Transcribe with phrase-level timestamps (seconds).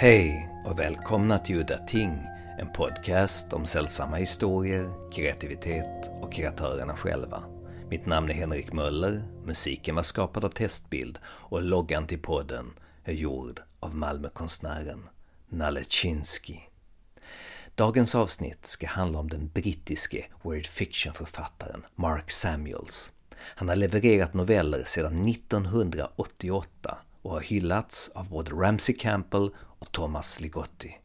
[0.00, 2.26] Hej och välkomna till Udda Ting,
[2.58, 7.42] en podcast om sällsamma historier, kreativitet och kreatörerna själva.
[7.90, 12.66] Mitt namn är Henrik Möller, musiken var skapad av Testbild och loggan till podden
[13.04, 15.08] är gjord av Malmökonstnären
[15.48, 16.56] Nalle Chinsky.
[17.74, 23.12] Dagens avsnitt ska handla om den brittiske word fiction-författaren Mark Samuels.
[23.38, 30.40] Han har levererat noveller sedan 1988 och har hyllats av både Ramsey Campbell och Thomas
[30.40, 30.96] Ligotti.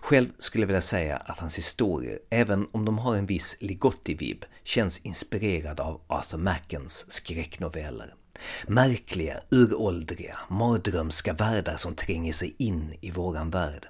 [0.00, 4.44] Själv skulle jag vilja säga att hans historier, även om de har en viss Ligotti-vibb,
[4.64, 8.14] känns inspirerade av Arthur Mackens skräcknoveller.
[8.66, 13.86] Märkliga, uråldriga, mardrömska världar som tränger sig in i våran värld.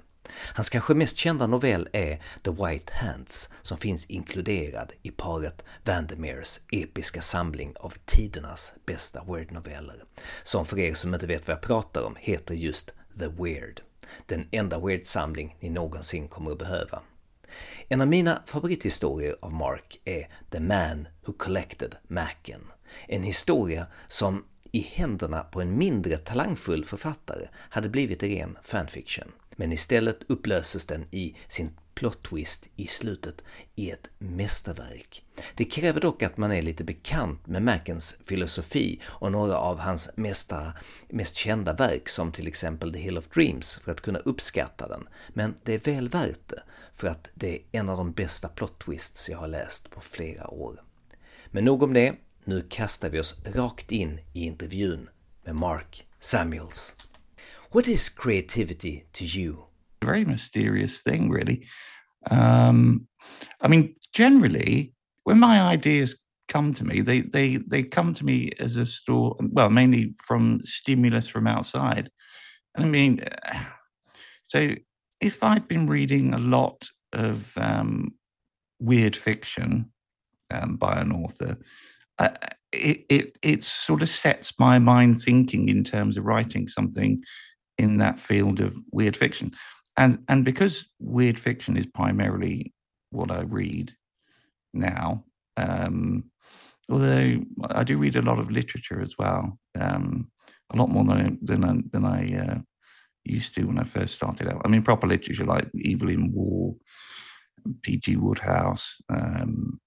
[0.53, 6.59] Hans kanske mest kända novell är The White Hands som finns inkluderad i paret Vandermeers
[6.71, 9.95] episka samling av tidernas bästa wordnoveller.
[10.43, 13.81] Som för er som inte vet vad jag pratar om heter just The Weird.
[14.25, 17.01] Den enda Weird-samling ni någonsin kommer att behöva.
[17.87, 22.61] En av mina favorithistorier av Mark är The Man Who Collected Macen.
[23.07, 29.31] En historia som i händerna på en mindre talangfull författare hade blivit ren fanfiction.
[29.55, 33.43] Men istället upplöses den i sin plot twist i slutet
[33.75, 35.25] i ett mästerverk.
[35.55, 40.09] Det kräver dock att man är lite bekant med Mackens filosofi och några av hans
[40.15, 40.73] mesta,
[41.09, 45.07] mest kända verk som till exempel The Hill of Dreams för att kunna uppskatta den.
[45.29, 46.63] Men det är väl värt det
[46.95, 50.47] för att det är en av de bästa plot twists jag har läst på flera
[50.47, 50.79] år.
[51.47, 55.09] Men nog om det, nu kastar vi oss rakt in i intervjun
[55.45, 56.95] med Mark Samuels.
[57.71, 59.72] What is creativity to you?
[60.03, 61.67] Very mysterious thing, really.
[62.29, 63.07] Um,
[63.61, 66.15] I mean, generally, when my ideas
[66.47, 69.35] come to me, they they they come to me as a store.
[69.39, 72.09] Well, mainly from stimulus from outside.
[72.75, 73.23] And I mean,
[74.47, 74.75] so
[75.21, 78.13] if I've been reading a lot of um,
[78.79, 79.91] weird fiction
[80.51, 81.57] um, by an author,
[82.19, 82.29] uh,
[82.71, 87.23] it, it it sort of sets my mind thinking in terms of writing something
[87.77, 89.51] in that field of weird fiction
[89.97, 92.73] and and because weird fiction is primarily
[93.11, 93.93] what I read
[94.73, 95.23] now,
[95.57, 96.25] um,
[96.89, 100.29] although I do read a lot of literature as well, um,
[100.71, 102.59] a lot more than I, than I, than I uh,
[103.23, 104.61] used to when I first started out.
[104.65, 106.73] I mean, proper literature like Evelyn Waugh,
[107.83, 108.15] P.G.
[108.17, 109.79] Wodehouse, um,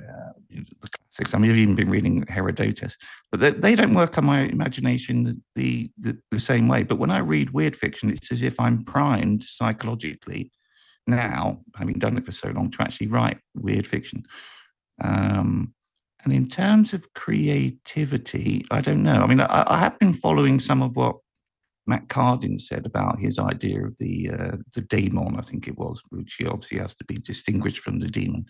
[0.00, 1.34] uh, the classics.
[1.34, 2.96] I mean, I've even been reading Herodotus,
[3.30, 6.82] but they, they don't work on my imagination the, the, the, same way.
[6.82, 10.52] But when I read weird fiction, it's as if I'm primed psychologically
[11.06, 14.24] now, having done it for so long, to actually write weird fiction.
[15.02, 15.74] Um,
[16.24, 19.22] and in terms of creativity, I don't know.
[19.22, 21.16] I mean, I, I, have been following some of what
[21.86, 26.00] Matt Cardin said about his idea of the uh, the daemon, I think it was,
[26.08, 28.46] which obviously has to be distinguished from the demon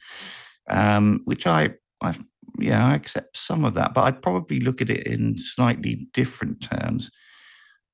[0.68, 1.70] um, which I,
[2.00, 2.16] I,
[2.58, 6.60] yeah, I accept some of that, but I'd probably look at it in slightly different
[6.60, 7.10] terms.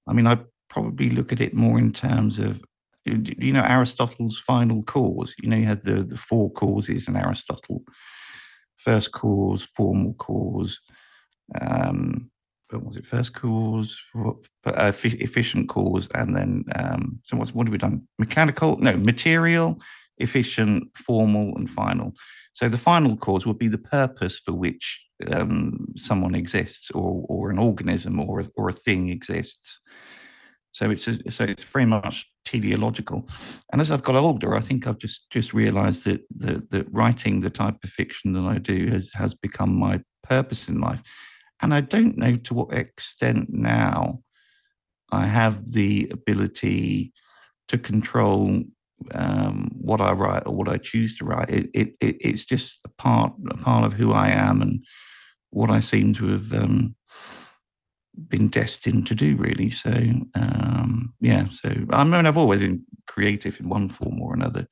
[0.07, 2.63] I mean, I'd probably look at it more in terms of,
[3.05, 5.35] you know, Aristotle's final cause.
[5.43, 7.83] You know, you had the the four causes in Aristotle:
[8.77, 10.79] first cause, formal cause.
[11.61, 12.31] Um,
[12.71, 13.07] what was it?
[13.07, 13.99] First cause,
[14.65, 18.07] uh, efficient cause, and then um, so what's what have we done?
[18.19, 18.77] Mechanical?
[18.79, 19.79] No, material,
[20.19, 22.13] efficient, formal, and final.
[22.53, 25.01] So the final cause would be the purpose for which
[25.31, 29.81] um, someone exists, or or an organism, or or a thing exists.
[30.73, 33.29] So it's a, so it's very much teleological.
[33.73, 37.41] And as I've got older, I think I've just just realised that that that writing
[37.41, 41.03] the type of fiction that I do has has become my purpose in life.
[41.63, 44.21] And I don't know to what extent now
[45.13, 47.13] I have the ability
[47.69, 48.65] to control
[49.13, 51.51] um, what I write or what I choose to write.
[51.51, 54.85] It, it, it, it's just a part a part of who I am and
[55.51, 56.95] what I seem to have um,
[58.29, 59.37] been destined to do.
[59.37, 59.71] Really.
[59.71, 59.91] So
[60.35, 61.47] um, yeah.
[61.63, 64.67] So I mean, I've always been creative in one form or another.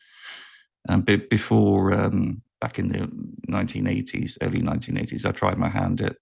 [0.88, 3.11] Um, but before um, back in the
[3.50, 6.17] 1980s, early 1980s, I tried my hand at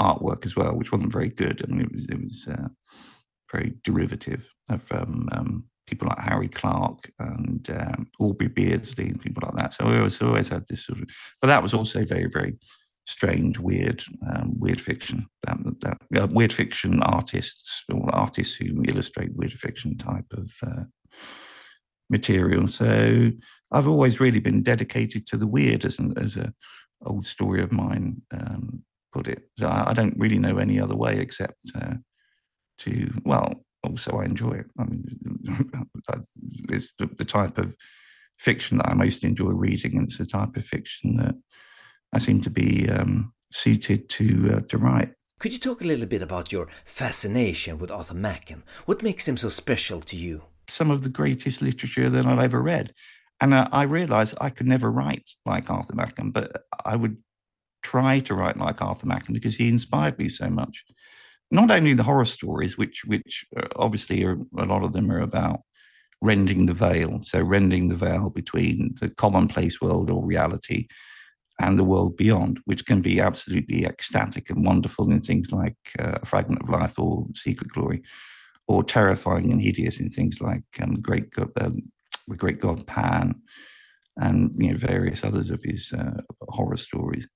[0.00, 1.64] artwork as well, which wasn't very good.
[1.64, 2.68] I mean, it was it was uh,
[3.50, 9.42] very derivative of um, um, people like Harry Clarke and um, Aubrey Beardsley and people
[9.44, 9.74] like that.
[9.74, 11.08] So I always, always had this sort of,
[11.40, 12.56] but that was also very, very
[13.06, 15.26] strange, weird, um, weird fiction.
[15.46, 20.84] That, that uh, weird fiction artists or artists who illustrate weird fiction type of uh,
[22.10, 22.68] material.
[22.68, 23.30] So
[23.70, 26.52] I've always really been dedicated to the weird, as an as a
[27.06, 28.82] old story of mine um,
[29.12, 29.48] put it.
[29.58, 31.94] So I, I, don't really know any other way except uh,
[32.78, 34.66] to well also I enjoy it.
[34.78, 35.04] I mean,
[36.68, 37.74] it's the, the type of
[38.38, 41.34] fiction that I most enjoy reading, and it's the type of fiction that
[42.12, 45.12] I seem to be um, suited to uh, to write.
[45.38, 48.64] Could you talk a little bit about your fascination with Arthur Machen?
[48.86, 50.42] What makes him so special to you?
[50.68, 52.92] Some of the greatest literature that I've ever read.
[53.40, 57.18] And uh, I realized I could never write like Arthur Machen, but I would
[57.82, 60.84] try to write like Arthur Machen because he inspired me so much.
[61.50, 65.20] Not only the horror stories, which which uh, obviously are, a lot of them are
[65.20, 65.60] about
[66.20, 70.88] rending the veil, so rending the veil between the commonplace world or reality
[71.60, 76.18] and the world beyond, which can be absolutely ecstatic and wonderful in things like uh,
[76.22, 78.02] A Fragment of Life or Secret Glory,
[78.68, 81.70] or terrifying and hideous in things like um, the Great God, uh,
[82.28, 83.34] the Great God Pan,
[84.16, 87.26] and you know various others of his uh, horror stories.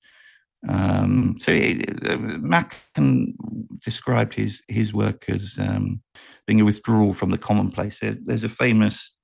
[0.69, 3.35] Um, so uh, Machen
[3.83, 6.01] described his his work as um,
[6.47, 8.01] being a withdrawal from the commonplace.
[8.01, 9.15] there's a famous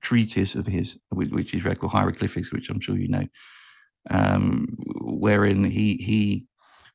[0.00, 3.26] treatise of his, which is read called Hieroglyphics, which I'm sure you know,
[4.10, 4.66] um,
[5.00, 6.46] wherein he he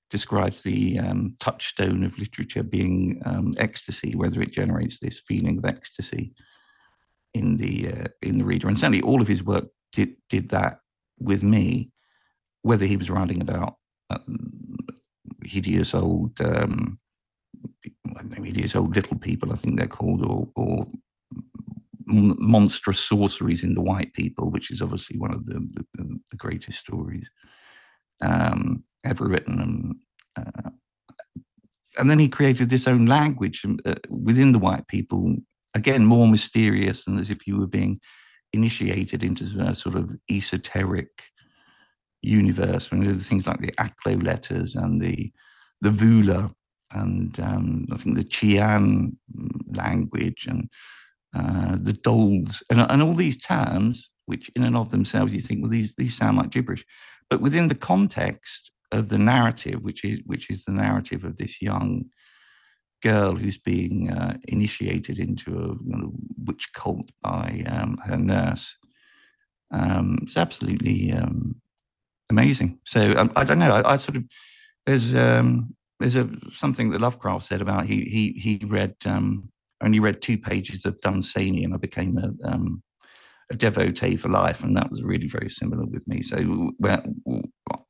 [0.10, 5.66] describes the um, touchstone of literature being um, ecstasy, whether it generates this feeling of
[5.66, 6.34] ecstasy
[7.34, 10.80] in the uh, in the reader, and certainly all of his work did did that
[11.20, 11.90] with me.
[12.64, 13.76] Whether he was writing about
[15.44, 16.98] hideous old um,
[18.44, 20.88] hideous old little people, I think they're called, or, or
[22.06, 26.80] monstrous sorceries in the white people, which is obviously one of the, the, the greatest
[26.80, 27.28] stories
[28.22, 29.60] um, ever written.
[29.62, 29.96] And,
[30.36, 30.70] uh,
[31.98, 35.36] and then he created this own language um, uh, within the white people,
[35.74, 38.00] again, more mysterious and as if you were being
[38.52, 41.10] initiated into a sort of esoteric
[42.24, 42.90] universe.
[42.90, 45.32] When there things like the Aklo letters and the
[45.82, 46.54] the Vula
[46.92, 49.18] and um, I think the Chian
[49.72, 50.70] language and
[51.36, 55.62] uh, the Dôls, and, and all these terms, which in and of themselves you think,
[55.62, 56.86] well, these these sound like gibberish,
[57.30, 61.62] but within the context of the narrative, which is which is the narrative of this
[61.62, 62.06] young
[63.02, 66.14] girl who's being uh, initiated into a you know,
[66.46, 68.78] witch cult by um, her nurse,
[69.72, 71.56] um, it's absolutely um,
[72.34, 72.80] amazing.
[72.86, 73.72] So um, I don't know.
[73.72, 74.24] I, I sort of
[74.86, 79.50] there's um, there's a something that Lovecraft said about he he he read um,
[79.84, 82.82] only read two pages of Dunsany and I became a, um,
[83.52, 86.22] a devotee for life, and that was really very similar with me.
[86.24, 86.72] So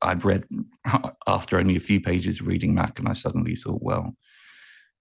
[0.02, 0.44] I'd read
[1.26, 4.14] after only a few pages of reading Mac, and I suddenly thought, well,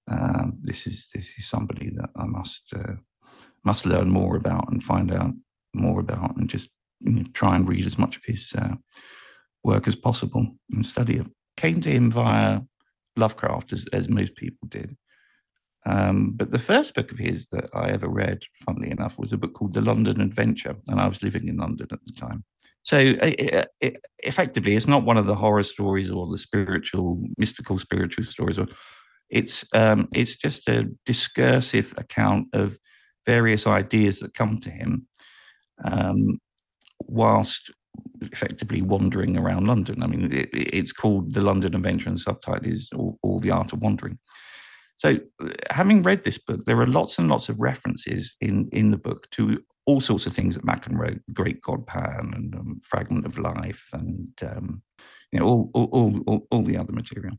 [0.09, 2.95] um, this is this is somebody that I must uh,
[3.63, 5.31] must learn more about and find out
[5.73, 6.69] more about, and just
[7.01, 8.75] you know, try and read as much of his uh,
[9.63, 11.27] work as possible and study it.
[11.57, 12.61] Came to him via
[13.15, 14.97] Lovecraft, as, as most people did.
[15.85, 19.37] Um, but the first book of his that I ever read, funnily enough, was a
[19.37, 22.43] book called The London Adventure, and I was living in London at the time.
[22.83, 27.77] So it, it, effectively, it's not one of the horror stories or the spiritual, mystical
[27.77, 28.57] spiritual stories.
[28.57, 28.67] Or
[29.29, 32.77] it's um, it's just a discursive account of
[33.25, 35.07] various ideas that come to him,
[35.83, 36.39] um,
[36.99, 37.71] whilst
[38.21, 40.01] effectively wandering around London.
[40.03, 43.51] I mean, it, it's called The London Adventure, and the subtitle is all, all the
[43.51, 44.17] Art of Wandering.
[44.97, 45.17] So,
[45.69, 49.29] having read this book, there are lots and lots of references in in the book
[49.31, 53.37] to all sorts of things that Machen wrote, Great God Pan and um, Fragment of
[53.37, 54.81] Life, and um,
[55.31, 57.35] you know all, all all, all the other material.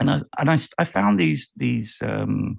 [0.00, 2.56] And I and I, I found these these um,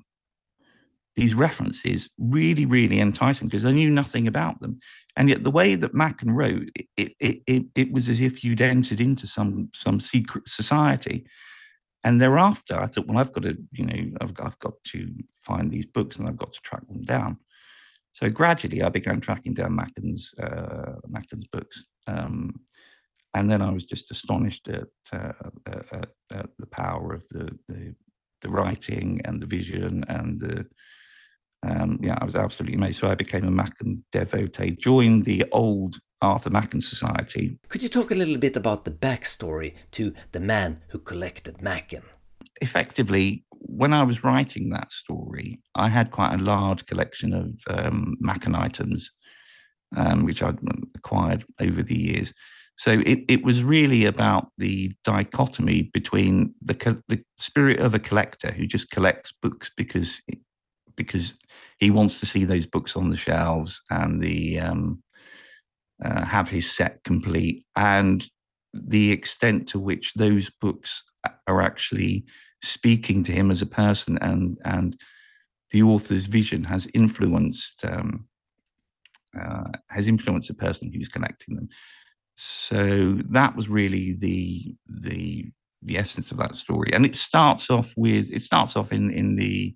[1.16, 4.80] these references really really enticing because I knew nothing about them,
[5.16, 8.62] and yet the way that Machen wrote, it it it, it was as if you'd
[8.62, 11.26] entered into some some secret society.
[12.04, 15.08] And thereafter, I thought, well, I've got to, you know, I've, I've got to
[15.40, 17.38] find these books and I've got to track them down.
[18.14, 22.60] So gradually, I began tracking down Machen's uh, Machen's books, um,
[23.34, 25.32] and then I was just astonished at, uh,
[25.68, 27.96] at, at the power of the, the,
[28.42, 30.66] the writing and the vision and the
[31.64, 33.00] um, yeah, I was absolutely amazed.
[33.00, 37.58] So I became a Machen devotee, joined the old Arthur Machen Society.
[37.70, 42.04] Could you talk a little bit about the backstory to the man who collected Machen?
[42.62, 48.16] Effectively, when I was writing that story, I had quite a large collection of um,
[48.20, 49.12] Machen items,
[49.96, 50.60] um, which I'd
[50.96, 52.34] acquired over the years.
[52.78, 58.52] So it, it was really about the dichotomy between the, the spirit of a collector
[58.52, 60.20] who just collects books because
[60.96, 61.38] because
[61.80, 65.02] he wants to see those books on the shelves and the um,
[66.04, 68.26] uh, have his set complete and
[68.74, 71.04] the extent to which those books
[71.48, 72.24] are actually
[72.64, 74.98] speaking to him as a person and and
[75.72, 78.26] the author's vision has influenced um,
[79.40, 81.70] uh, has influenced the person who's connecting them.
[82.36, 85.52] So that was really the the
[85.84, 89.36] the essence of that story, and it starts off with it starts off in in
[89.36, 89.76] the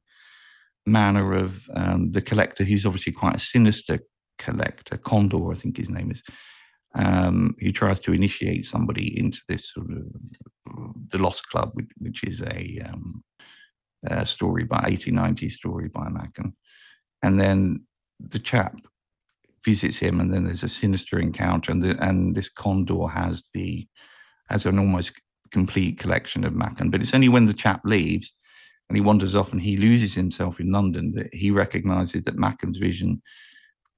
[0.86, 4.00] manner of um, the collector, who's obviously quite a sinister
[4.38, 6.24] collector, Condor, I think his name is,
[6.96, 10.06] um, who tries to initiate somebody into this sort of
[11.10, 13.24] the Lost Club, which, which is a, um,
[14.08, 16.56] a, story by 1890 story by Machen,
[17.22, 17.86] and then
[18.20, 18.76] the chap
[19.64, 23.88] visits him, and then there's a sinister encounter, and the, and this Condor has the
[24.50, 25.12] has an almost
[25.52, 28.32] complete collection of Machen, but it's only when the chap leaves
[28.90, 32.78] and he wanders off and he loses himself in London that he recognizes that Machen's
[32.78, 33.22] vision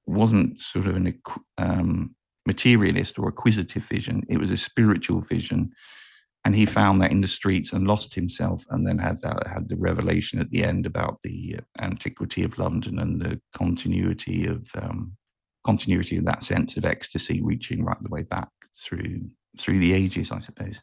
[0.06, 1.20] wasn't sort of an
[1.58, 2.14] um,
[2.46, 5.70] materialist or acquisitive vision, it was a spiritual vision.
[6.44, 9.68] And he found that in the streets and lost himself, and then had that had
[9.68, 14.66] the revelation at the end about the uh, antiquity of London and the continuity of
[14.80, 15.16] um,
[15.66, 19.28] continuity of that sense of ecstasy, reaching right the way back through
[19.58, 20.80] through the ages, I suppose.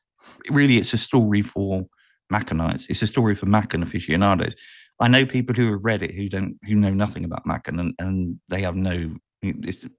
[0.49, 1.85] Really, it's a story for
[2.31, 2.85] Machenites.
[2.89, 4.55] It's a story for Machen aficionados.
[4.99, 7.93] I know people who have read it who don't who know nothing about Machen and,
[7.99, 9.15] and they have no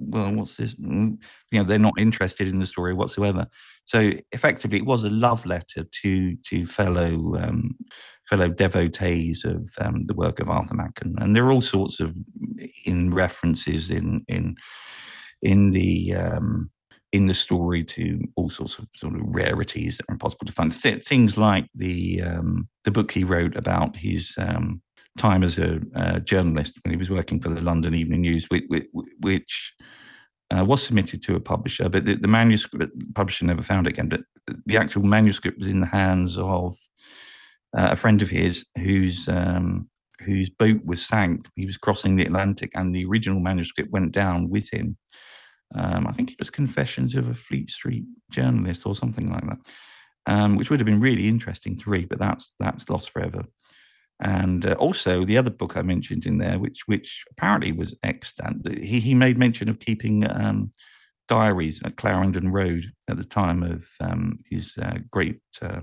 [0.00, 1.16] well what's this mm,
[1.52, 3.46] you know they're not interested in the story whatsoever
[3.84, 7.76] so effectively it was a love letter to to fellow um,
[8.28, 12.16] fellow devotees of um, the work of Arthur Machen and there are all sorts of
[12.84, 14.56] in references in in
[15.42, 16.70] in the um,
[17.16, 20.72] in the story to all sorts of sort of rarities that are impossible to find.
[20.74, 24.82] things like the um, the book he wrote about his um,
[25.16, 28.64] time as a, a, journalist when he was working for the London Evening News, which,
[29.20, 29.72] which
[30.50, 34.10] uh, was submitted to a publisher, but the, the manuscript publisher never found it again.
[34.10, 34.20] But
[34.66, 36.76] the actual manuscript was in the hands of
[37.76, 39.88] uh, a friend of his whose um,
[40.20, 41.46] whose boat was sank.
[41.56, 44.96] He was crossing the Atlantic, and the original manuscript went down with him.
[45.74, 49.58] Um, I think it was Confessions of a Fleet Street Journalist or something like that,
[50.26, 53.44] um, which would have been really interesting to read, but that's that's lost forever.
[54.20, 58.66] And uh, also the other book I mentioned in there, which which apparently was extant,
[58.78, 60.70] he he made mention of keeping um,
[61.28, 65.80] diaries at Clarendon Road at the time of um, his uh, great uh,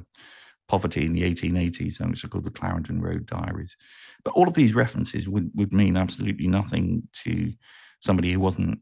[0.67, 3.75] poverty in the 1880s, and which are called the Clarendon Road Diaries.
[4.23, 7.53] But all of these references would would mean absolutely nothing to
[8.01, 8.79] somebody who wasn't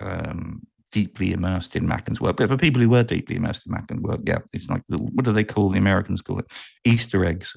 [0.00, 2.36] um, deeply immersed in Machen's work.
[2.36, 5.24] But for people who were deeply immersed in Machen's work, yeah, it's like little, what
[5.24, 6.46] do they call the Americans call it?
[6.84, 7.54] Easter eggs,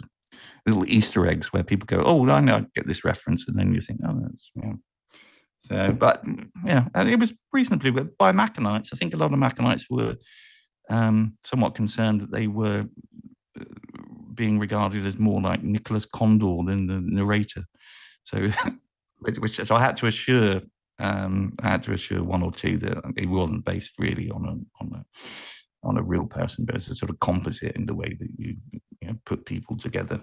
[0.66, 3.74] little Easter eggs where people go, oh, I know, I get this reference, and then
[3.74, 4.74] you think, oh, that's yeah.
[5.62, 6.24] So, but
[6.66, 8.90] yeah, and it was reasonably by Machenites.
[8.94, 10.16] I think a lot of Machenites were
[10.90, 12.86] um, somewhat concerned that they were
[13.60, 13.64] uh,
[14.34, 17.66] being regarded as more like Nicholas Condor than the narrator.
[18.24, 18.52] So,
[19.20, 20.62] which, which I had to assure
[21.00, 24.84] um, I had to assure one or two that it wasn't based really on a
[24.84, 25.06] on a
[25.84, 28.58] on a real person, but it's a sort of composite in the way that you,
[29.02, 30.22] you know, put people together.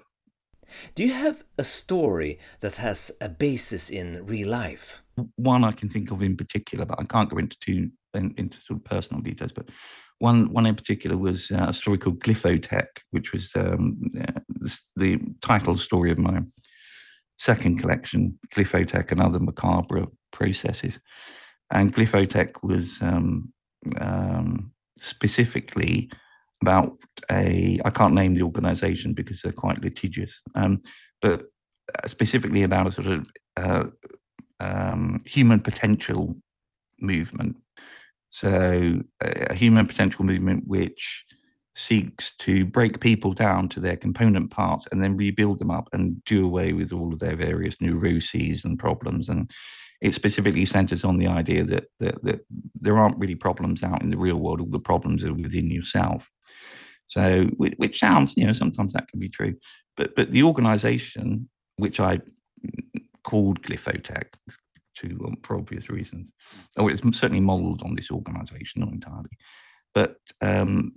[0.94, 5.02] Do you have a story that has a basis in real life?
[5.36, 8.58] One I can think of in particular, but I can't go into too in, into
[8.66, 9.52] sort of personal details.
[9.52, 9.70] But
[10.18, 15.20] one one in particular was uh, a story called Glyphotech, which was um, the, the
[15.40, 16.40] title story of my
[17.38, 20.06] second collection, Glyphotech and Other Macabre
[20.36, 20.98] Processes.
[21.70, 23.52] And Glyphotech was um,
[23.98, 26.10] um, specifically
[26.60, 26.92] about
[27.30, 30.82] a, I can't name the organization because they're quite litigious, um,
[31.22, 31.44] but
[32.06, 33.84] specifically about a sort of uh,
[34.60, 36.36] um, human potential
[37.00, 37.56] movement.
[38.28, 41.24] So, a human potential movement which
[41.76, 46.22] seeks to break people down to their component parts and then rebuild them up and
[46.24, 49.28] do away with all of their various neuroses and problems.
[49.28, 49.50] And
[50.00, 52.40] it specifically centers on the idea that, that, that
[52.80, 56.30] there aren't really problems out in the real world, all the problems are within yourself.
[57.08, 59.54] So, which sounds, you know, sometimes that can be true.
[59.96, 62.20] But, but the organization, which I
[63.22, 64.26] called Glyphotech,
[64.96, 66.30] to um, for obvious reasons.
[66.76, 69.30] Oh, it's certainly modeled on this organization, not entirely.
[69.94, 70.92] But um,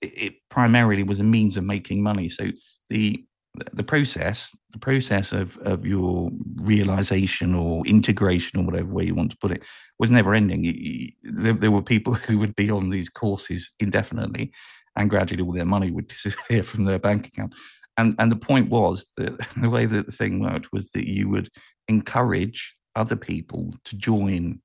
[0.00, 2.28] it primarily was a means of making money.
[2.28, 2.48] So
[2.90, 9.14] the the process, the process of, of your realization or integration or whatever way you
[9.14, 9.62] want to put it,
[9.98, 11.12] was never ending.
[11.22, 14.52] there, there, were people who would be on these courses indefinitely,
[14.96, 17.54] and gradually all their money would disappear from their bank account.
[17.98, 21.28] And and the point was that the way that the thing worked was that you
[21.28, 21.50] would
[21.88, 24.60] encourage other people to join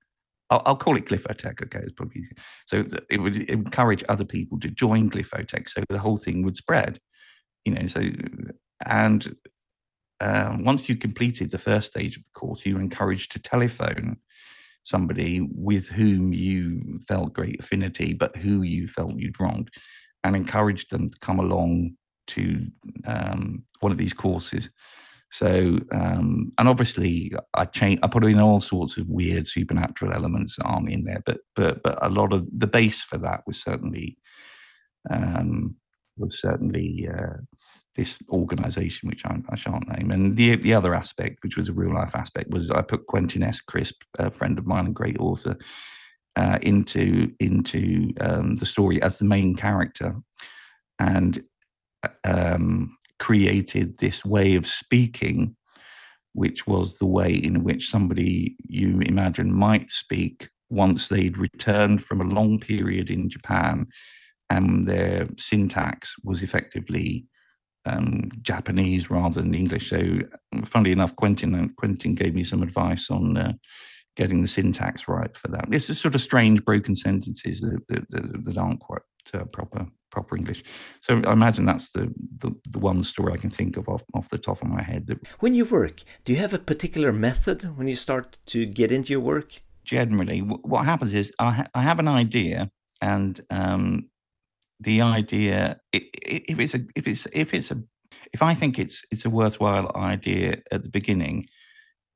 [0.50, 1.62] I'll, I'll, call it Glyphotech.
[1.62, 2.38] Okay, it's probably easier.
[2.68, 7.02] so it would encourage other people to join Glyphotech, so the whole thing would spread.
[7.66, 8.00] You know, so
[8.86, 9.36] and
[10.20, 14.18] um, once you completed the first stage of the course, you were encouraged to telephone
[14.84, 19.70] somebody with whom you felt great affinity, but who you felt you'd wronged,
[20.24, 21.92] and encouraged them to come along
[22.28, 22.66] to
[23.06, 24.70] um, one of these courses.
[25.32, 28.02] So, um, and obviously, I changed.
[28.02, 31.84] I put in all sorts of weird supernatural elements that aren't in there, but but
[31.84, 34.18] but a lot of the base for that was certainly
[35.10, 35.76] um,
[36.18, 37.38] was certainly uh,
[37.98, 40.12] this organisation, which I, I, shan't name.
[40.12, 43.44] And the the other aspect, which was a real life aspect, was I put Quentin
[43.44, 43.60] S.
[43.60, 45.58] Crisp, a friend of mine and great author,
[46.36, 50.16] uh, into into um, the story as the main character,
[51.00, 51.44] and
[52.24, 55.56] um, created this way of speaking,
[56.34, 62.22] which was the way in which somebody you imagine might speak once they'd returned from
[62.22, 63.88] a long period in Japan
[64.50, 67.26] and their syntax was effectively
[67.88, 69.90] um, Japanese rather than English.
[69.90, 70.20] So,
[70.66, 73.54] funnily enough, Quentin uh, Quentin gave me some advice on uh,
[74.16, 75.66] getting the syntax right for that.
[75.72, 79.02] It's a sort of strange broken sentences that, that, that aren't quite
[79.34, 80.64] uh, proper proper English.
[81.02, 84.30] So I imagine that's the, the, the one story I can think of off, off
[84.30, 85.08] the top of my head.
[85.08, 85.20] That...
[85.40, 89.12] When you work, do you have a particular method when you start to get into
[89.12, 89.62] your work?
[89.84, 94.10] Generally, what happens is I, ha- I have an idea, and um,
[94.80, 97.82] the idea if it's a if it's if it's a
[98.34, 101.48] if I think it's it's a worthwhile idea at the beginning,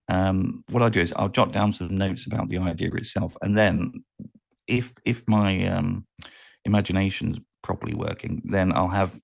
[0.10, 3.58] um, what I do is I'll jot down some notes about the idea itself, and
[3.58, 4.03] then
[4.68, 6.06] if if my um,
[6.65, 9.20] imagination's properly working, then I'll have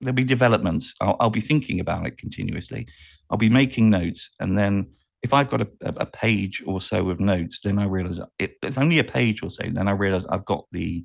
[0.00, 0.94] there'll be developments.
[1.00, 2.86] I'll, I'll, be thinking about it continuously.
[3.28, 4.90] I'll be making notes, and then
[5.22, 8.78] if I've got a, a page or so of notes, then I realize it, it's
[8.78, 9.64] only a page or so.
[9.70, 11.04] Then I realize I've got the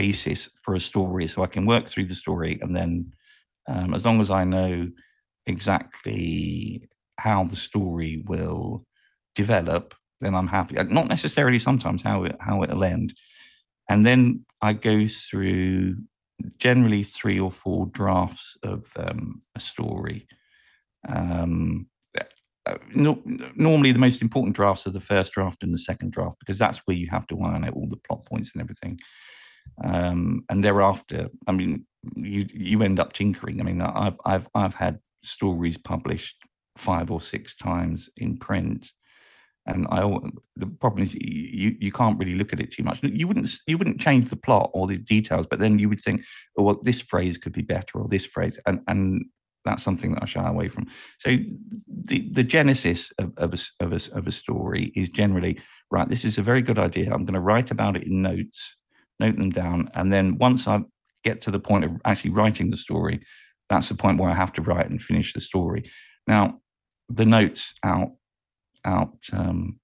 [0.00, 3.12] basis for a story, so I can work through the story, and then
[3.68, 4.88] um, as long as I know
[5.46, 8.86] exactly how the story will
[9.34, 10.74] develop, then I'm happy.
[11.00, 13.12] Not necessarily sometimes how it how it'll end,
[13.90, 15.96] and then I go through
[16.56, 20.26] generally three or four drafts of um, a story.
[21.06, 21.86] Um,
[22.66, 23.22] uh, no,
[23.54, 26.78] normally, the most important drafts are the first draft and the second draft because that's
[26.86, 28.98] where you have to iron out all the plot points and everything.
[29.82, 33.60] Um, and thereafter, I mean, you you end up tinkering.
[33.60, 36.36] I mean, I've I've I've had stories published
[36.76, 38.90] five or six times in print,
[39.66, 40.00] and I
[40.56, 43.00] the problem is you you can't really look at it too much.
[43.02, 46.22] You wouldn't you wouldn't change the plot or the details, but then you would think,
[46.58, 49.26] oh well, this phrase could be better or this phrase, and and
[49.64, 50.86] that's something that I shy away from.
[51.18, 51.36] So
[51.86, 56.08] the the genesis of of a, of a, of a story is generally right.
[56.08, 57.12] This is a very good idea.
[57.12, 58.76] I'm going to write about it in notes,
[59.20, 60.80] note them down, and then once I
[61.22, 63.20] get to the point of actually writing the story,
[63.68, 65.90] that's the point where I have to write and finish the story.
[66.26, 66.60] Now
[67.08, 68.12] the notes out
[68.84, 69.80] out um,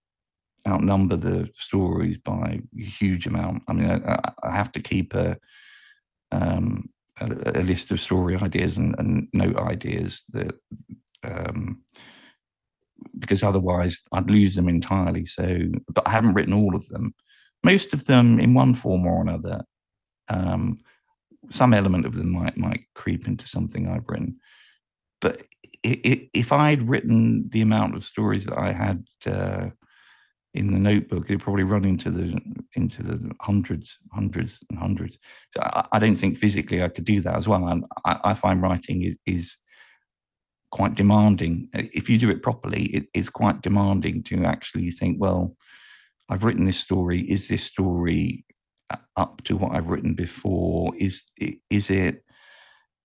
[0.66, 3.62] outnumber the stories by a huge amount.
[3.68, 5.36] I mean, I, I have to keep a,
[6.32, 6.88] um,
[7.20, 10.54] a, a list of story ideas and, and note ideas that
[11.22, 11.82] um,
[13.18, 15.26] because otherwise I'd lose them entirely.
[15.26, 17.14] So, but I haven't written all of them.
[17.72, 19.56] Most of them, in one form or another,
[20.28, 20.78] um,
[21.50, 24.36] some element of them might might creep into something I've written.
[25.20, 25.34] But
[25.82, 29.66] if I'd written the amount of stories that I had uh,
[30.54, 32.26] in the notebook, it'd probably run into the
[32.74, 35.18] into the hundreds, hundreds, and hundreds.
[35.52, 35.60] So
[35.92, 37.66] I, don't think physically I could do that as well.
[37.66, 39.56] And I, I find writing is, is,
[40.70, 41.68] quite demanding.
[41.72, 45.56] If you do it properly, it is quite demanding to actually think, well,
[46.28, 47.20] I've written this story.
[47.20, 48.44] Is this story
[49.16, 50.92] up to what I've written before?
[50.96, 52.22] Is is it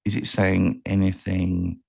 [0.06, 1.80] is it saying anything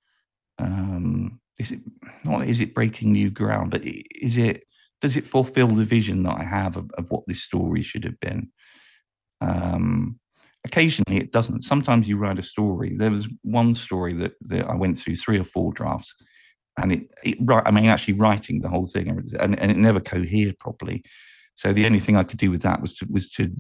[0.59, 1.81] um, is it
[2.25, 4.64] not is it breaking new ground, but is it
[5.01, 8.18] does it fulfill the vision that I have of, of what this story should have
[8.21, 8.51] been?
[9.40, 10.21] Um,
[10.64, 11.64] occasionally it doesn't.
[11.64, 12.95] Sometimes you write a story.
[12.97, 16.14] There was one story that, that I went through three or four drafts,
[16.77, 17.63] and it, it right.
[17.67, 21.03] I mean, actually writing the whole thing, and, and it never cohered properly.
[21.55, 23.51] So the only thing I could do with that was to was to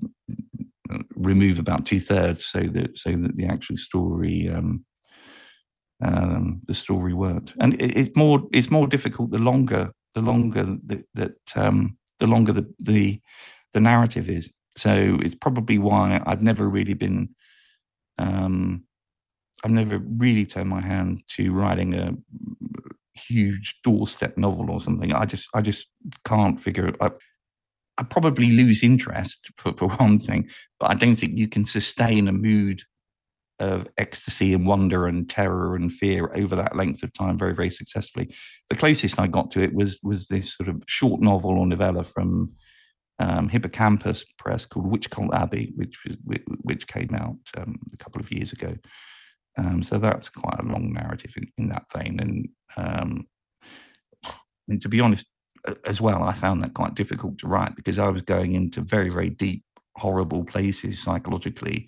[1.14, 4.84] remove about two thirds, so that so that the actual story um,
[6.02, 7.54] um, the story worked.
[7.60, 12.26] And it, it's more it's more difficult the longer the longer that, that um, the
[12.26, 13.20] longer the, the
[13.72, 14.50] the narrative is.
[14.76, 17.34] So it's probably why I've never really been
[18.18, 18.84] um,
[19.64, 22.14] I've never really turned my hand to writing a
[23.14, 25.12] huge doorstep novel or something.
[25.12, 25.88] I just I just
[26.24, 26.96] can't figure it.
[27.00, 27.10] I,
[27.98, 30.48] I probably lose interest for, for one thing,
[30.80, 32.82] but I don't think you can sustain a mood
[33.58, 37.70] of ecstasy and wonder and terror and fear over that length of time very very
[37.70, 38.34] successfully.
[38.68, 42.04] The closest I got to it was was this sort of short novel or novella
[42.04, 42.52] from
[43.18, 45.96] um, Hippocampus Press called Witch Cult Abbey, which
[46.62, 48.76] which came out um, a couple of years ago.
[49.58, 52.20] Um, so that's quite a long narrative in, in that vein.
[52.20, 53.26] And, um,
[54.68, 55.26] and to be honest,
[55.86, 59.10] as well, I found that quite difficult to write because I was going into very,
[59.10, 59.62] very deep,
[59.96, 61.86] horrible places psychologically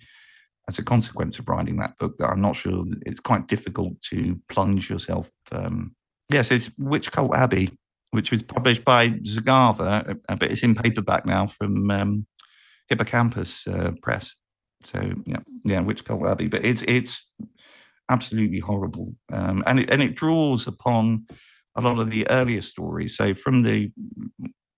[0.67, 4.39] as a consequence of writing that book that I'm not sure it's quite difficult to
[4.49, 5.29] plunge yourself.
[5.51, 5.95] Um,
[6.29, 7.77] yes, it's Witch Cult Abbey,
[8.11, 12.27] which was published by Zagava, uh, but it's in paperback now from um,
[12.89, 14.35] Hippocampus uh, Press.
[14.85, 17.25] So yeah, yeah, Witch Cult Abbey, but it's it's
[18.09, 21.25] absolutely horrible, um, and it and it draws upon
[21.75, 23.17] a lot of the earlier stories.
[23.17, 23.91] So from the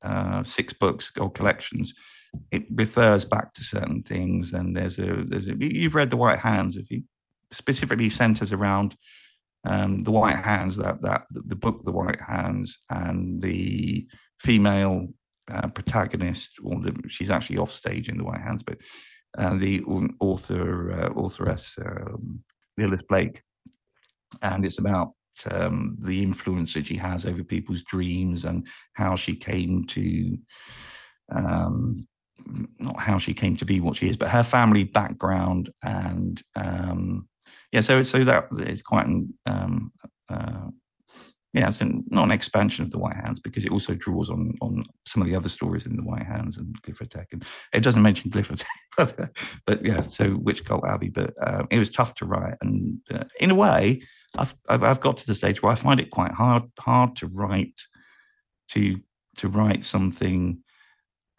[0.01, 1.93] uh, six books or collections,
[2.51, 4.53] it refers back to certain things.
[4.53, 7.03] And there's a there's a you've read the White Hands, if you
[7.51, 8.95] specifically centers around
[9.65, 14.07] um, the White Hands, that that the book, the White Hands, and the
[14.39, 15.07] female
[15.51, 18.79] uh, protagonist, or the, she's actually off stage in the White Hands, but
[19.37, 19.83] the
[20.19, 22.43] author uh, authoress um,
[22.77, 23.43] Lilith Blake,
[24.41, 25.13] and it's about
[25.51, 30.37] um, the influence that she has over people's dreams and how she came to
[31.31, 32.07] um,
[32.79, 37.27] not how she came to be what she is, but her family background and um,
[37.71, 39.05] yeah, so so that is quite
[39.45, 39.91] um,
[40.29, 40.67] uh,
[41.53, 44.83] yeah, it's not an expansion of the White Hands because it also draws on on
[45.05, 48.29] some of the other stories in the White Hands and Glyphotech, and it doesn't mention
[48.29, 48.65] Glyphotech,
[48.97, 49.31] but,
[49.65, 53.23] but yeah, so Witch Cult Abbey, but uh, it was tough to write, and uh,
[53.39, 54.01] in a way,
[54.37, 57.27] I've, I've, I've got to the stage where I find it quite hard hard to
[57.27, 57.79] write
[58.71, 58.99] to
[59.37, 60.59] to write something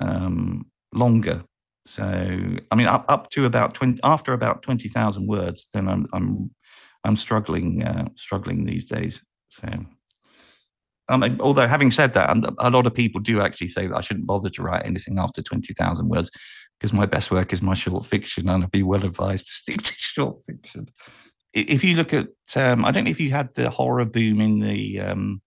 [0.00, 1.44] um, longer.
[1.86, 2.02] So
[2.70, 6.50] I mean, up up to about twenty after about twenty thousand words, then I'm I'm
[7.04, 9.22] I'm struggling uh, struggling these days.
[9.50, 9.68] So.
[11.08, 14.26] Um, although having said that, a lot of people do actually say that I shouldn't
[14.26, 16.30] bother to write anything after twenty thousand words
[16.78, 19.82] because my best work is my short fiction, and I'd be well advised to stick
[19.82, 20.88] to short fiction
[21.54, 24.58] if you look at, um, I don't know if you had the horror boom in
[24.58, 25.40] the um,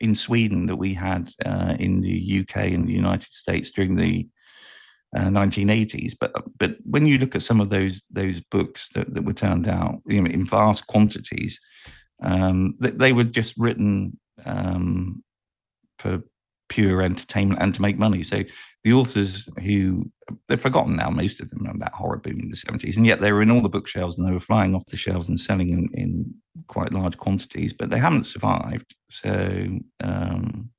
[0.00, 4.28] in Sweden that we had uh, in the UK and the United States during the
[5.16, 6.14] uh, 1980s.
[6.18, 9.68] But but when you look at some of those those books that, that were turned
[9.68, 11.58] out you know, in vast quantities,
[12.22, 15.22] um, they, they, were just written um,
[15.98, 16.22] for
[16.68, 18.22] pure entertainment and to make money.
[18.22, 18.42] So
[18.82, 20.10] the authors who
[20.48, 23.32] they're forgotten now, most of them, that horror boom in the 70s, and yet they
[23.32, 25.88] were in all the bookshelves and they were flying off the shelves and selling in,
[25.92, 26.34] in
[26.66, 28.94] quite large quantities, but they haven't survived.
[29.10, 30.70] So um,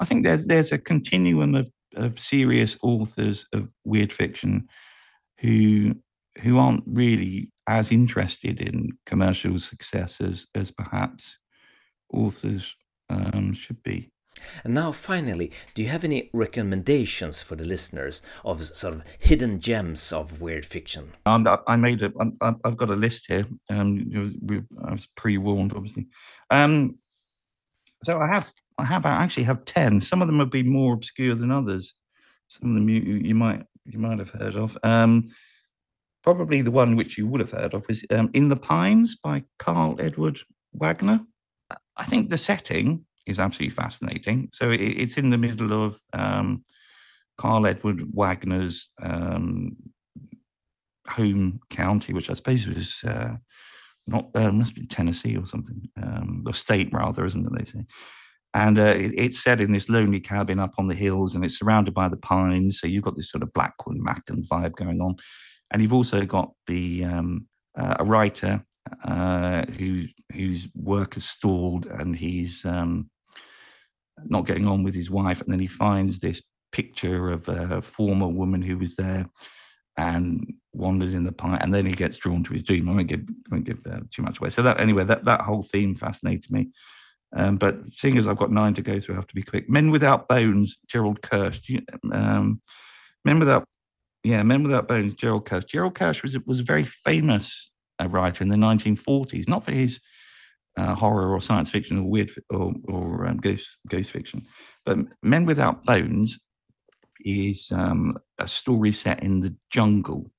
[0.00, 4.68] I think there's there's a continuum of, of serious authors of weird fiction
[5.40, 5.94] who
[6.42, 11.38] who aren't really as interested in commercial success as, as perhaps
[12.12, 12.74] authors
[13.08, 14.10] um, should be.
[14.64, 19.60] And now, finally, do you have any recommendations for the listeners of sort of hidden
[19.60, 21.12] gems of weird fiction?
[21.26, 22.12] Um, I made a.
[22.40, 23.46] I've got a list here.
[23.68, 24.32] Um,
[24.84, 26.06] I was pre-warned, obviously.
[26.50, 26.98] Um,
[28.04, 28.46] so I have.
[28.78, 29.06] I have.
[29.06, 30.00] I actually have ten.
[30.00, 31.94] Some of them would be more obscure than others.
[32.48, 34.78] Some of them you, you might you might have heard of.
[34.82, 35.28] Um,
[36.22, 39.44] probably the one which you would have heard of is um, "In the Pines" by
[39.58, 40.38] Karl Edward
[40.72, 41.20] Wagner.
[41.98, 44.48] I think the setting is absolutely fascinating.
[44.52, 46.62] So it, it's in the middle of um,
[47.36, 49.76] Karl Edward Wagner's um,
[51.06, 53.36] home county, which I suppose was uh,
[54.06, 57.52] not uh, must be Tennessee or something, um, or state rather, isn't it?
[57.58, 57.84] They say.
[58.54, 61.58] And uh, it, it's set in this lonely cabin up on the hills, and it's
[61.58, 62.80] surrounded by the pines.
[62.80, 65.16] So you've got this sort of Blackwood Machen vibe going on,
[65.70, 67.46] and you've also got the um,
[67.78, 68.64] uh, a writer
[69.04, 73.10] uh, who whose work has stalled, and he's um,
[74.24, 78.28] not getting on with his wife, and then he finds this picture of a former
[78.28, 79.26] woman who was there
[79.96, 82.88] and wanders in the pine, and then he gets drawn to his dream.
[82.88, 84.50] I won't give, I won't give uh, too much away.
[84.50, 86.68] So that anyway, that that whole theme fascinated me.
[87.34, 89.68] Um, but seeing as I've got nine to go through, I have to be quick.
[89.68, 91.60] Men Without Bones, Gerald Kersh.
[91.68, 92.60] You, um,
[93.24, 93.64] Men Without,
[94.24, 95.66] yeah, Men Without Bones, Gerald Kersh.
[95.66, 100.00] Gerald Kersh was was a very famous uh, writer in the 1940s, not for his
[100.76, 104.46] uh, horror or science fiction or weird or, or um, ghost ghost fiction.
[104.84, 106.38] But Men Without Bones
[107.20, 110.30] is um, a story set in the jungle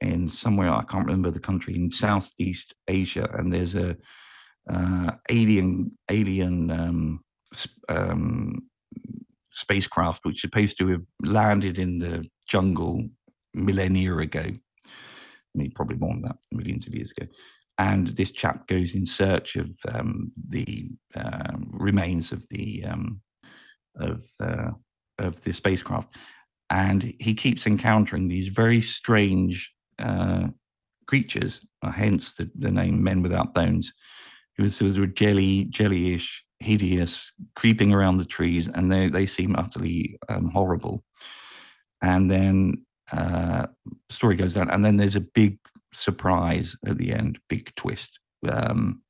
[0.00, 3.96] in somewhere I can't remember the country in Southeast Asia, and there's a
[4.70, 7.24] uh, alien alien um,
[7.88, 8.68] um,
[9.50, 13.08] spacecraft which is supposed to have landed in the jungle
[13.54, 14.50] millennia ago
[15.54, 17.26] I mean, probably more than that, millions of years ago.
[17.78, 23.20] And this chap goes in search of um, the uh, remains of the um,
[23.96, 24.70] of uh,
[25.18, 26.14] of the spacecraft,
[26.70, 30.48] and he keeps encountering these very strange uh,
[31.06, 33.92] creatures, uh, hence the, the name Men Without Bones,
[34.56, 40.18] who sort of jelly, jellyish, hideous, creeping around the trees, and they they seem utterly
[40.28, 41.04] um, horrible.
[42.02, 43.66] And then uh,
[44.10, 45.58] story goes down, and then there's a big
[45.92, 48.18] surprise at the end, big twist.
[48.48, 49.02] Um,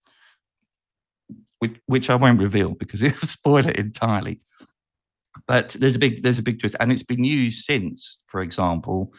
[1.59, 4.41] which, which I won't reveal because it will spoil it entirely.
[5.47, 9.13] But there's a big there's a big twist, and it's been used since, for example,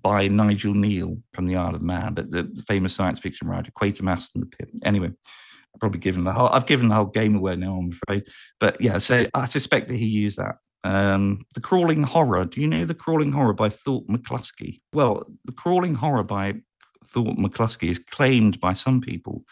[0.00, 3.70] by Nigel Kneale from the Isle of Man, but the, the famous science fiction writer
[3.72, 4.70] Quatermass and the Pit.
[4.84, 8.26] Anyway, I've probably given the whole I've given the whole game away now, I'm afraid.
[8.60, 10.56] But yeah, so I suspect that he used that.
[10.84, 12.44] Um, the Crawling Horror.
[12.44, 14.80] Do you know The Crawling Horror by Thorpe McCluskey?
[14.92, 16.54] Well, The Crawling Horror by
[17.06, 19.44] Thorpe McCluskey is claimed by some people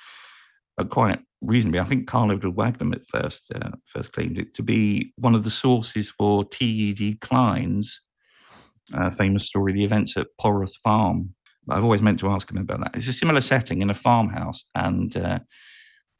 [0.79, 1.81] uh, quite reasonably.
[1.81, 5.45] I think Karl Edward Wagner at first uh, first claimed it to be one of
[5.45, 7.17] the sources for T.E.D.
[7.17, 8.01] Klein's
[8.93, 11.35] uh, famous story, The Events at Poroth Farm.
[11.69, 12.97] I've always meant to ask him about that.
[12.97, 15.39] It's a similar setting in a farmhouse, and uh,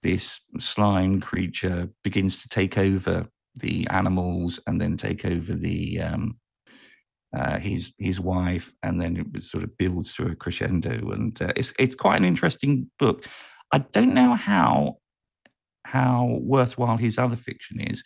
[0.03, 6.37] this slime creature begins to take over the animals and then take over the um,
[7.33, 11.13] uh, his his wife, and then it sort of builds to a crescendo.
[11.13, 13.27] And uh, it's it's quite an interesting book.
[13.73, 14.99] I don't know how
[15.85, 18.03] how worthwhile his other fiction is,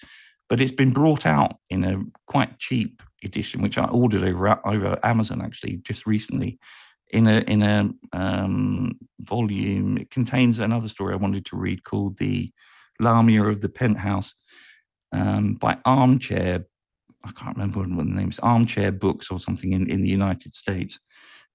[0.49, 4.99] but it's been brought out in a quite cheap edition, which I ordered over over
[5.03, 6.59] Amazon actually just recently.
[7.13, 12.19] In a in a um, volume, it contains another story I wanted to read called
[12.19, 12.51] "The
[13.01, 14.35] Lamia of the Penthouse"
[15.15, 16.67] um, by Armchair.
[17.25, 18.39] I can't remember what the name is.
[18.41, 20.99] Armchair Books or something in, in the United States,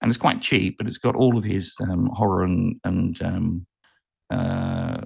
[0.01, 3.67] and it's quite cheap, but it's got all of his um, horror and, and um,
[4.31, 5.01] uh,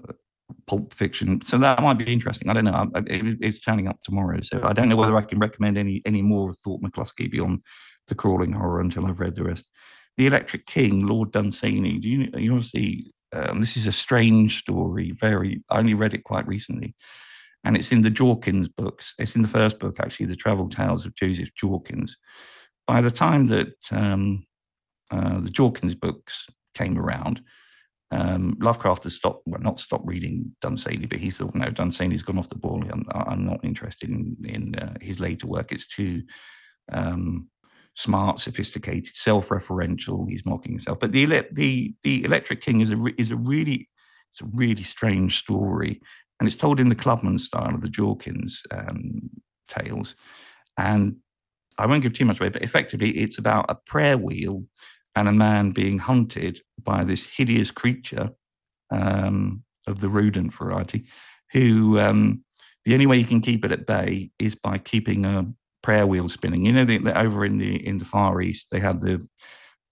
[0.67, 1.41] pulp fiction.
[1.41, 2.49] So that might be interesting.
[2.49, 2.89] I don't know.
[2.95, 6.21] It, it's turning up tomorrow, so I don't know whether I can recommend any any
[6.21, 7.61] more of Thorpe McCluskey beyond
[8.07, 9.67] the crawling horror until I've read the rest.
[10.15, 11.99] The Electric King, Lord Dunsany.
[11.99, 12.53] Do you you
[13.33, 15.11] um, this is a strange story.
[15.11, 16.95] Very, I only read it quite recently,
[17.63, 19.13] and it's in the Jorkins books.
[19.17, 22.11] It's in the first book actually, the Travel Tales of Joseph Jorkins.
[22.87, 24.45] By the time that um,
[25.11, 27.41] uh, the Jorkins books came around,
[28.11, 32.37] um, Lovecraft has stopped, well, not stopped reading Dunsany, but he thought, no, Dunsany's gone
[32.37, 32.83] off the ball.
[32.91, 35.71] I'm, I'm not interested in, in uh, his later work.
[35.71, 36.21] It's too
[36.91, 37.49] um,
[37.95, 40.29] smart, sophisticated, self-referential.
[40.29, 40.99] He's mocking himself.
[40.99, 43.89] But the the the Electric King is a is a really
[44.31, 46.01] it's a really strange story,
[46.39, 49.29] and it's told in the Clubman style of the Jorkins um,
[49.67, 50.15] tales.
[50.77, 51.17] And
[51.77, 54.63] I won't give too much away, but effectively, it's about a prayer wheel
[55.15, 58.31] and a man being hunted by this hideous creature
[58.91, 61.05] um, of the rodent variety,
[61.51, 62.43] who um,
[62.85, 65.45] the only way you can keep it at bay is by keeping a
[65.81, 66.65] prayer wheel spinning.
[66.65, 69.25] You know, that over in the in the Far East, they have the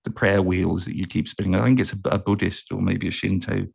[0.04, 1.56] the prayer wheels that you keep spinning.
[1.56, 3.68] I think it's a, a Buddhist or maybe a Shinto.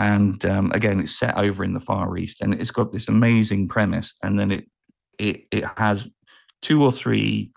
[0.00, 3.68] And um, again, it's set over in the Far East, and it's got this amazing
[3.68, 4.14] premise.
[4.22, 4.64] And then it
[5.18, 6.06] it it has
[6.62, 7.52] two or three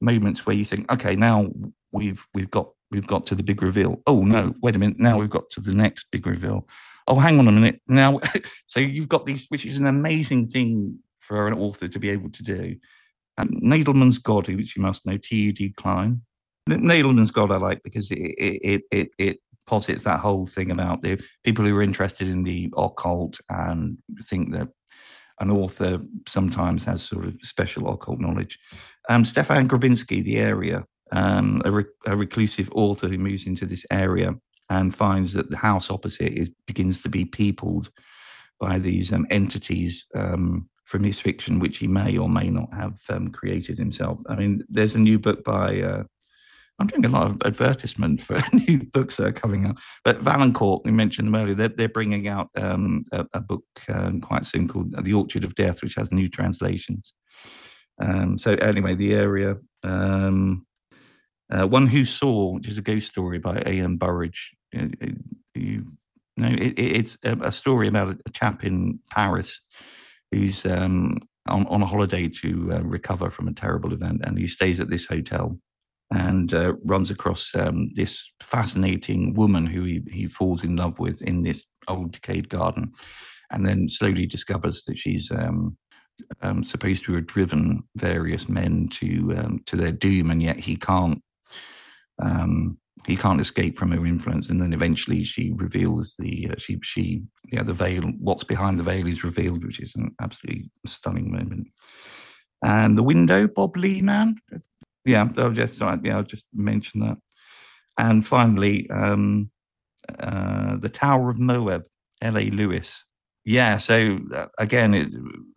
[0.00, 1.50] moments where you think, okay, now
[1.92, 4.00] we've we've got we've got to the big reveal.
[4.06, 6.66] Oh no, wait a minute, now we've got to the next big reveal.
[7.08, 7.82] Oh, hang on a minute.
[7.86, 8.20] Now
[8.66, 12.30] so you've got these, which is an amazing thing for an author to be able
[12.30, 12.76] to do.
[13.36, 15.74] And Nadelman's God, which you must know, T.E.D.
[15.76, 16.22] Klein.
[16.70, 21.20] Nadelman's God I like because it it it it posits that whole thing about the
[21.44, 24.68] people who are interested in the occult and think that
[25.40, 28.58] an author sometimes has sort of special occult knowledge.
[29.08, 33.84] Um, Stefan Grabinski, The Area, um, a, re- a, reclusive author who moves into this
[33.90, 34.34] area
[34.70, 37.90] and finds that the house opposite is begins to be peopled
[38.58, 42.94] by these um, entities um, from his fiction, which he may or may not have
[43.10, 44.20] um, created himself.
[44.28, 45.80] I mean, there's a new book by.
[45.80, 46.04] Uh,
[46.82, 49.78] I'm doing a lot of advertisement for new books that are coming out.
[50.04, 54.20] But Valancourt, we mentioned them earlier, they're, they're bringing out um, a, a, book um,
[54.20, 57.12] quite soon called The Orchard of Death, which has new translations.
[58.00, 60.66] Um, so anyway, the area, um,
[61.50, 63.96] uh, One Who Saw, which is a ghost story by A.M.
[63.96, 64.50] Burrage.
[64.72, 64.90] You,
[65.54, 65.84] you
[66.36, 69.60] know, it, it's a, story about a, chap in Paris
[70.32, 74.48] who's um, on, on a holiday to uh, recover from a terrible event, and he
[74.48, 75.58] stays at this hotel
[76.12, 81.22] and uh, runs across um, this fascinating woman who he, he falls in love with
[81.22, 82.92] in this old decayed garden,
[83.50, 85.76] and then slowly discovers that she's um,
[86.42, 90.76] um, supposed to have driven various men to um, to their doom, and yet he
[90.76, 91.22] can't
[92.20, 96.78] um, he can't escape from her influence, and then eventually she reveals the uh, she
[96.82, 98.02] she yeah the veil.
[98.18, 101.68] What's behind the veil is revealed, which is an absolutely stunning moment.
[102.64, 104.36] And the window, Bob Leman.
[105.04, 107.18] Yeah, I'll just yeah I'll just mention that.
[107.98, 109.50] And finally, um,
[110.20, 111.84] uh, the Tower of Moab,
[112.22, 112.50] L.A.
[112.50, 113.04] Lewis.
[113.44, 115.08] Yeah, so uh, again, it,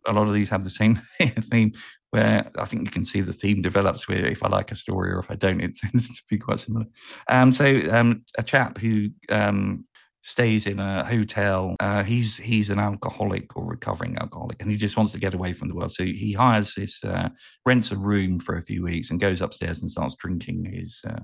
[0.07, 0.99] a lot of these have the same
[1.51, 1.73] theme
[2.11, 5.11] where I think you can see the theme develops where if I like a story
[5.11, 6.85] or if I don't, it tends to be quite similar.
[7.27, 9.85] Um, so um, a chap who um,
[10.27, 11.75] stays in a hotel.
[11.79, 15.53] Uh, he's he's an alcoholic or recovering alcoholic, and he just wants to get away
[15.53, 15.91] from the world.
[15.91, 17.29] So he hires this, uh,
[17.63, 21.21] rents a room for a few weeks, and goes upstairs and starts drinking his uh,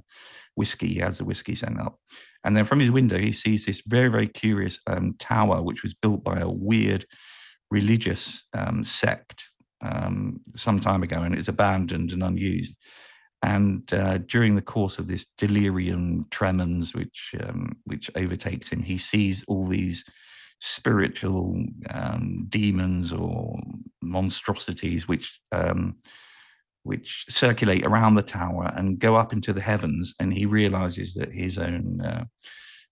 [0.56, 0.90] whiskey.
[0.94, 1.98] He has the whiskey sent up,
[2.44, 5.96] and then from his window he sees this very very curious um, tower, which was
[5.96, 7.08] built by a weird
[7.72, 9.46] religious um, sect
[9.82, 12.76] um, some time ago, and it's abandoned and unused.
[13.44, 18.98] And uh, during the course of this delirium tremens, which um, which overtakes him, he
[18.98, 20.06] sees all these
[20.60, 23.60] spiritual um, demons or
[24.02, 25.96] monstrosities which um,
[26.84, 30.14] which circulate around the tower and go up into the heavens.
[30.20, 32.26] And he realizes that his own uh,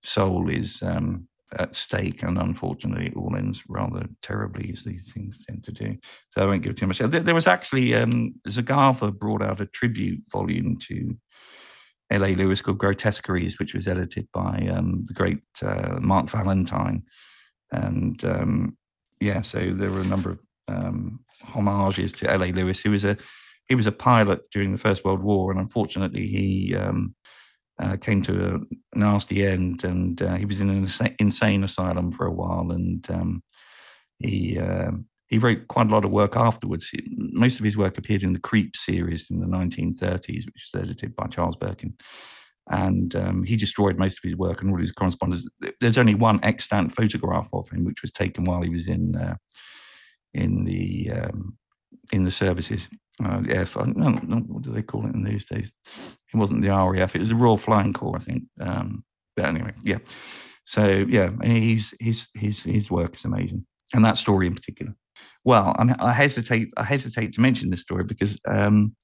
[0.04, 5.38] soul is um, at stake, and unfortunately, it all ends rather terribly, as these things
[5.48, 5.98] tend to do.
[6.32, 7.00] So I won't give too much.
[7.00, 11.18] There, was actually um, Zagava brought out a tribute volume to
[12.12, 12.36] L.A.
[12.36, 17.04] Lewis called Grotesqueries, which was edited by um, the great uh, Mark Valentine,
[17.72, 18.78] and um,
[19.20, 22.52] yeah, so there were a number of um, homages to L.A.
[22.52, 23.18] Lewis, who was a
[23.68, 27.14] he was a pilot during the First World War, and unfortunately, he um,
[27.80, 30.88] uh, came to a nasty end, and uh, he was in an
[31.20, 33.44] insane asylum for a while, and um,
[34.20, 34.92] he uh,
[35.28, 36.92] he wrote quite a lot of work afterwards.
[37.16, 41.16] Most of his work appeared in the Creep series in the 1930s, which was edited
[41.16, 41.94] by Charles Birkin.
[42.72, 45.48] And um, he destroyed most of his work and all his correspondence.
[45.80, 49.36] There's only one extant photograph of him, which was taken while he was in uh,
[50.34, 51.58] in the um,
[52.12, 52.88] in the services.
[53.24, 55.72] Uh, yeah, no, no, what do they call it in these days?
[56.34, 58.44] It wasn't the RAF; it was the Royal Flying Corps, I think.
[58.60, 59.04] Um,
[59.36, 60.00] but anyway, yeah.
[60.66, 64.94] So yeah, his his his his work is amazing, and that story in particular.
[65.44, 68.96] Well, I, mean, I hesitate I hesitate to mention this story because um,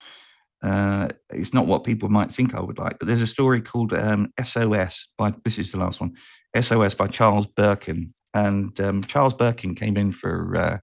[0.62, 3.00] uh, it's not what people might think I would like.
[3.00, 6.14] But there's a story called um, SOS by this is the last one,
[6.60, 10.78] SOS by Charles Birkin, and um, Charles Birkin came in for uh,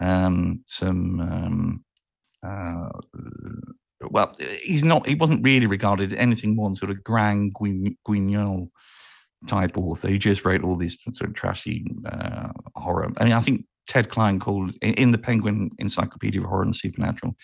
[0.00, 1.84] um, some um,
[2.46, 2.88] uh,
[4.00, 5.06] well, he's not.
[5.06, 7.54] He wasn't really regarded anything more than sort of grand
[8.06, 8.70] guignol
[9.46, 10.08] type author.
[10.08, 13.10] He just wrote all these sort of trashy uh, horror.
[13.18, 17.36] I mean, I think Ted Klein called in the Penguin Encyclopedia of Horror and Supernatural.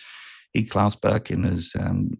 [0.53, 2.17] He Klaus Birkin as um,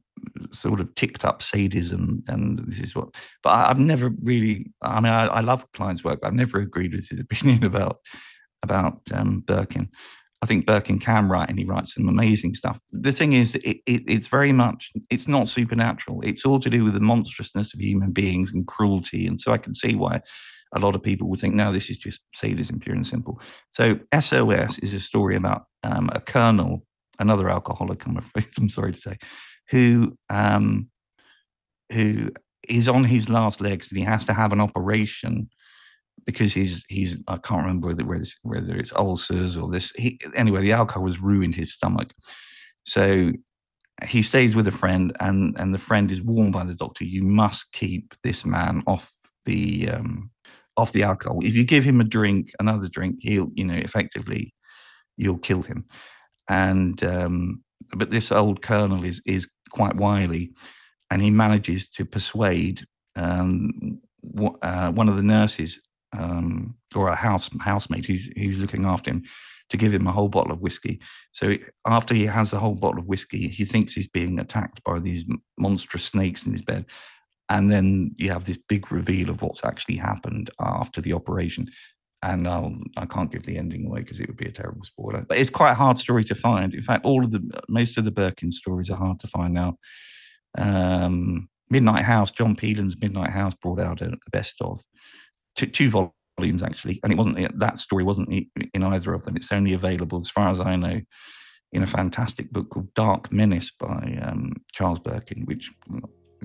[0.51, 3.15] sort of ticked up sadism, and this is what.
[3.43, 4.71] But I, have never really.
[4.81, 6.19] I mean, I, I, love Klein's work.
[6.21, 7.99] I've never agreed with his opinion about
[8.61, 9.89] about um, Birkin.
[10.45, 12.79] I think Birkin can write and he writes some amazing stuff.
[12.91, 16.21] The thing is, it, it, it's very much, it's not supernatural.
[16.21, 19.25] It's all to do with the monstrousness of human beings and cruelty.
[19.25, 20.21] And so I can see why
[20.75, 23.41] a lot of people would think, no, this is just sadism, pure and simple.
[23.73, 26.85] So SOS is a story about um, a colonel,
[27.17, 29.17] another alcoholic, I'm afraid, I'm sorry to say,
[29.71, 30.89] who, um,
[31.91, 32.29] who
[32.69, 35.49] is on his last legs and he has to have an operation
[36.25, 39.91] because he's he's I can't remember whether whether it's, whether it's ulcers or this.
[39.95, 42.13] He, anyway, the alcohol has ruined his stomach,
[42.83, 43.31] so
[44.07, 47.23] he stays with a friend, and and the friend is warned by the doctor, you
[47.23, 49.11] must keep this man off
[49.45, 50.31] the um,
[50.77, 51.39] off the alcohol.
[51.43, 54.53] If you give him a drink, another drink, he'll you know effectively
[55.17, 55.85] you'll kill him.
[56.49, 57.63] And um,
[57.95, 60.51] but this old colonel is is quite wily,
[61.09, 63.99] and he manages to persuade um,
[64.61, 65.79] uh, one of the nurses
[66.17, 69.23] um, or a house housemate who's who's looking after him
[69.69, 70.99] to give him a whole bottle of whiskey.
[71.31, 71.55] So
[71.87, 75.25] after he has the whole bottle of whiskey, he thinks he's being attacked by these
[75.57, 76.85] monstrous snakes in his bed.
[77.49, 81.67] And then you have this big reveal of what's actually happened after the operation.
[82.21, 85.25] And I'll, I can't give the ending away because it would be a terrible spoiler.
[85.27, 86.73] But it's quite a hard story to find.
[86.73, 89.77] In fact, all of the most of the Birkin stories are hard to find now.
[90.57, 94.81] Um, Midnight House, John Pelan's Midnight House brought out a best of
[95.55, 96.14] two, two volumes
[96.63, 98.29] actually, and it wasn't that story wasn't
[98.73, 99.35] in either of them.
[99.35, 101.01] It's only available, as far as I know,
[101.71, 105.71] in a fantastic book called Dark Menace by um, Charles Birkin, which,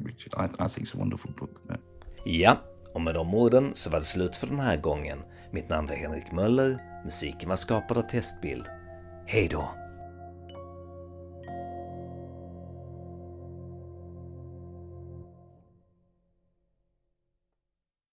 [0.02, 1.60] which I, I think is a wonderful book.
[1.68, 1.80] But...
[2.24, 2.56] Ja,
[2.94, 5.18] och med de orden så var det slut för den här gången.
[5.52, 8.66] Mitt namn var Henrik Möller, musiken var skapad av Testbild.
[9.26, 9.79] Hej då!